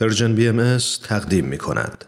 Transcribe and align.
پرژن 0.00 0.34
بی 0.34 0.48
ام 0.48 0.63
اس 0.63 0.78
تقدیم 1.08 1.44
می 1.44 1.58
کند. 1.58 2.04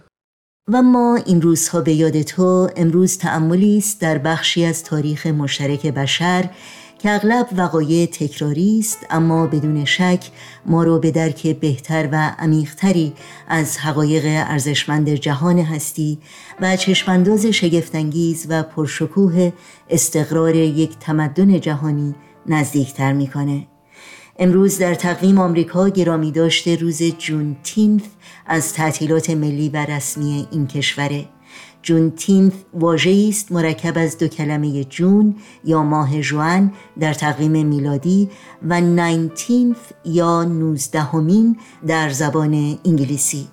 و 0.69 0.83
ما 0.83 1.19
این 1.27 1.43
روزها 1.43 1.81
به 1.81 1.93
یاد 1.93 2.23
تو 2.23 2.71
امروز 2.77 3.19
تأملی 3.19 3.79
است 3.79 4.01
در 4.01 4.19
بخشی 4.19 4.65
از 4.65 4.85
تاریخ 4.85 5.27
مشترک 5.27 5.87
بشر 5.87 6.51
که 6.99 7.11
اغلب 7.11 7.49
وقایع 7.57 8.07
تکراری 8.07 8.79
است 8.79 9.07
اما 9.11 9.47
بدون 9.47 9.85
شک 9.85 10.31
ما 10.67 10.85
را 10.85 10.99
به 10.99 11.11
درک 11.11 11.47
بهتر 11.47 12.09
و 12.13 12.35
عمیقتری 12.39 13.13
از 13.49 13.79
حقایق 13.79 14.23
ارزشمند 14.27 15.09
جهان 15.09 15.59
هستی 15.59 16.19
و 16.61 16.77
چشمانداز 16.77 17.47
شگفتانگیز 17.47 18.47
و 18.49 18.63
پرشکوه 18.63 19.53
استقرار 19.91 20.55
یک 20.55 20.99
تمدن 20.99 21.61
جهانی 21.61 22.15
نزدیکتر 22.47 23.13
می‌کنه 23.13 23.67
امروز 24.43 24.79
در 24.79 24.95
تقویم 24.95 25.39
آمریکا 25.39 25.89
گرامی 25.89 26.33
داشته 26.33 26.77
روز 26.77 27.03
جون 27.03 27.57
تینف 27.63 28.03
از 28.47 28.73
تعطیلات 28.73 29.31
ملی 29.31 29.69
و 29.69 29.77
رسمی 29.77 30.49
این 30.51 30.67
کشوره. 30.67 31.29
جون 31.83 32.11
تینف 32.11 32.53
واژه 32.75 33.27
است 33.29 33.53
مرکب 33.53 33.99
از 33.99 34.19
دو 34.19 34.29
کلمه 34.29 34.85
جون 34.85 35.37
یا 35.65 35.83
ماه 35.83 36.21
جوان 36.21 36.73
در 37.01 37.15
تقویم 37.15 37.67
میلادی 37.67 38.31
و 38.69 38.81
ناینتینف 38.81 39.93
یا 40.05 40.45
نوزدهمین 40.45 41.57
در 41.87 42.11
زبان 42.11 42.79
انگلیسی. 42.85 43.49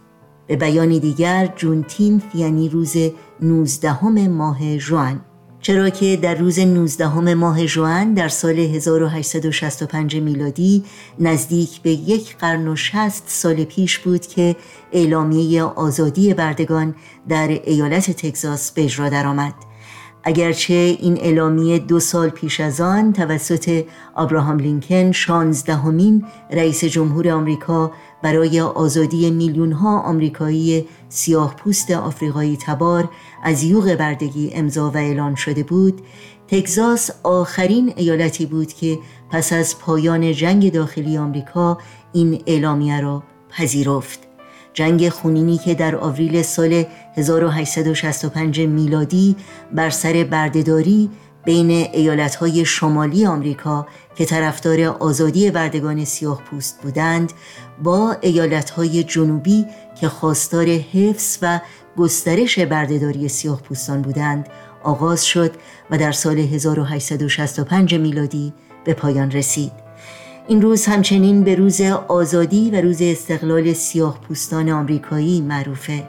به 0.47 0.55
بیان 0.55 0.89
دیگر 0.89 1.53
جون 1.55 1.83
تینف 1.83 2.23
یعنی 2.35 2.69
روز 2.69 2.95
نوزدهم 3.41 4.27
ماه 4.27 4.77
جوان. 4.77 5.21
چرا 5.67 5.89
که 5.89 6.17
در 6.17 6.35
روز 6.35 6.59
19 6.59 7.33
ماه 7.33 7.65
جوان 7.65 8.13
در 8.13 8.27
سال 8.27 8.59
1865 8.59 10.15
میلادی 10.15 10.83
نزدیک 11.19 11.81
به 11.81 11.89
یک 11.89 12.37
قرن 12.37 12.67
و 12.67 12.75
شست 12.75 13.23
سال 13.27 13.63
پیش 13.63 13.99
بود 13.99 14.27
که 14.27 14.55
اعلامیه 14.91 15.63
آزادی 15.63 16.33
بردگان 16.33 16.95
در 17.29 17.47
ایالت 17.47 18.11
تگزاس 18.11 18.71
به 18.71 18.83
اجرا 18.83 19.09
درآمد. 19.09 19.53
اگرچه 20.23 20.73
این 20.73 21.17
اعلامیه 21.17 21.79
دو 21.79 21.99
سال 21.99 22.29
پیش 22.29 22.59
از 22.59 22.81
آن 22.81 23.13
توسط 23.13 23.83
آبراهام 24.15 24.59
لینکن 24.59 25.11
شانزدهمین 25.11 26.25
رئیس 26.51 26.85
جمهور 26.85 27.29
آمریکا 27.29 27.91
برای 28.23 28.61
آزادی 28.61 29.31
میلیون 29.31 29.71
ها 29.71 29.99
آمریکایی 29.99 30.87
سیاه 31.09 31.55
پوست 31.55 31.91
آفریقایی 31.91 32.57
تبار 32.57 33.09
از 33.43 33.63
یوغ 33.63 33.95
بردگی 33.95 34.51
امضا 34.53 34.91
و 34.91 34.97
اعلان 34.97 35.35
شده 35.35 35.63
بود 35.63 36.01
تگزاس 36.47 37.11
آخرین 37.23 37.93
ایالتی 37.95 38.45
بود 38.45 38.73
که 38.73 38.99
پس 39.29 39.53
از 39.53 39.79
پایان 39.79 40.31
جنگ 40.31 40.71
داخلی 40.71 41.17
آمریکا 41.17 41.77
این 42.13 42.43
اعلامیه 42.47 43.01
را 43.01 43.23
پذیرفت. 43.49 44.19
جنگ 44.73 45.09
خونینی 45.09 45.57
که 45.57 45.75
در 45.75 45.95
آوریل 45.95 46.41
سال 46.41 46.83
1865 47.15 48.61
میلادی 48.61 49.35
بر 49.73 49.89
سر 49.89 50.27
بردهداری 50.31 51.09
بین 51.47 51.71
ایالتهای 51.71 52.65
شمالی 52.65 53.25
آمریکا 53.25 53.87
که 54.15 54.25
طرفدار 54.25 54.81
آزادی 54.81 55.51
بردگان 55.51 56.05
سیاه 56.05 56.41
پوست 56.41 56.81
بودند 56.81 57.33
با 57.83 58.17
ایالتهای 58.21 59.03
جنوبی 59.03 59.65
که 60.01 60.09
خواستار 60.09 60.65
حفظ 60.65 61.37
و 61.41 61.59
گسترش 61.97 62.59
بردهداری 62.59 63.29
سیاه 63.29 63.61
پوستان 63.61 64.01
بودند 64.01 64.49
آغاز 64.83 65.25
شد 65.25 65.51
و 65.91 65.97
در 65.97 66.11
سال 66.11 66.37
1865 66.37 67.95
میلادی 67.95 68.53
به 68.85 68.93
پایان 68.93 69.31
رسید. 69.31 69.71
این 70.47 70.61
روز 70.61 70.85
همچنین 70.85 71.43
به 71.43 71.55
روز 71.55 71.81
آزادی 72.07 72.71
و 72.71 72.81
روز 72.81 73.01
استقلال 73.01 73.73
سیاه 73.73 74.21
پوستان 74.21 74.69
آمریکایی 74.69 75.41
معروفه. 75.41 76.03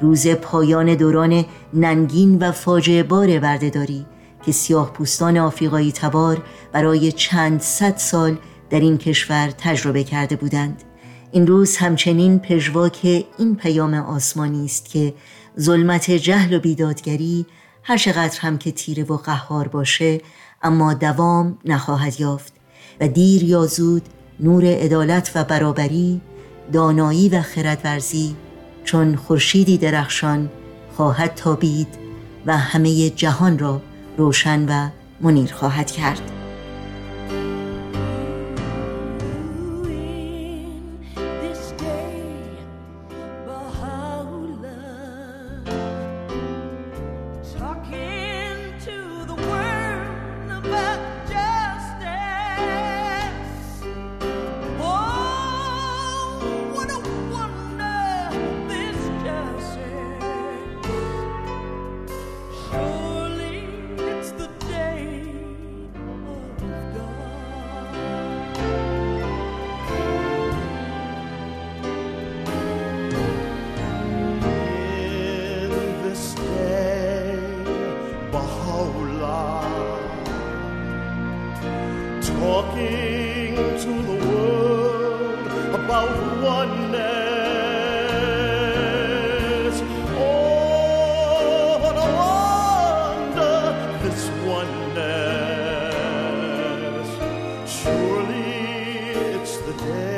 روز 0.00 0.28
پایان 0.28 0.94
دوران 0.94 1.44
ننگین 1.74 2.38
و 2.38 2.52
فاجعه 2.52 3.02
بار 3.02 3.38
بردهداری 3.38 4.06
که 4.46 4.52
سیاه 4.52 4.92
پوستان 4.92 5.38
آفریقایی 5.38 5.92
تبار 5.92 6.42
برای 6.72 7.12
چند 7.12 7.60
صد 7.60 7.96
سال 7.96 8.38
در 8.70 8.80
این 8.80 8.98
کشور 8.98 9.50
تجربه 9.58 10.04
کرده 10.04 10.36
بودند. 10.36 10.82
این 11.32 11.46
روز 11.46 11.76
همچنین 11.76 12.38
پژواک 12.38 13.24
این 13.38 13.56
پیام 13.56 13.94
آسمانی 13.94 14.64
است 14.64 14.88
که 14.88 15.14
ظلمت 15.60 16.10
جهل 16.10 16.54
و 16.54 16.58
بیدادگری 16.58 17.46
هر 17.82 17.96
چقدر 17.96 18.40
هم 18.40 18.58
که 18.58 18.72
تیره 18.72 19.04
و 19.04 19.16
قهار 19.16 19.68
باشه 19.68 20.20
اما 20.62 20.94
دوام 20.94 21.58
نخواهد 21.64 22.20
یافت 22.20 22.52
و 23.00 23.08
دیر 23.08 23.44
یا 23.44 23.66
زود 23.66 24.02
نور 24.40 24.64
عدالت 24.64 25.30
و 25.34 25.44
برابری 25.44 26.20
دانایی 26.72 27.28
و 27.28 27.42
خردورزی 27.42 28.36
چون 28.84 29.16
خورشیدی 29.16 29.78
درخشان 29.78 30.50
خواهد 30.96 31.34
تابید 31.34 31.88
و 32.46 32.56
همه 32.56 33.10
جهان 33.10 33.58
را 33.58 33.82
روشن 34.16 34.66
و 34.68 34.88
منیر 35.20 35.52
خواهد 35.52 35.90
کرد. 35.90 36.43
To 83.82 83.88
the 83.88 84.18
world 84.28 85.46
about 85.74 86.10
oneness. 86.40 86.94
Oh, 90.16 91.78
what 91.82 91.96
a 91.96 92.08
wonder 92.22 93.56
this 94.02 94.22
oneness. 94.46 95.08
Surely 97.68 98.46
it's 99.34 99.54
the 99.58 99.72
day 99.72 100.13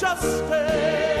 justice. 0.00 1.13